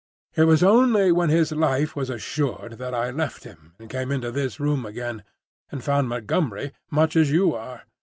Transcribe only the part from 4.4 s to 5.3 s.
room again,